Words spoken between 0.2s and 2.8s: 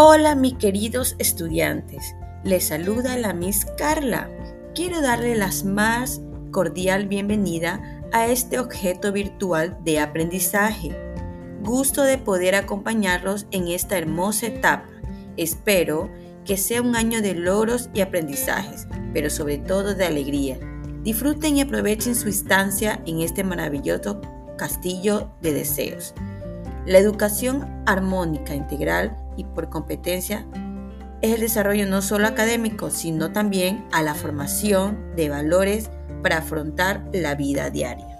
mis queridos estudiantes, les